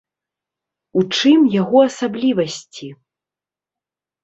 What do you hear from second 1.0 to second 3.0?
У чым яго асаблівасці?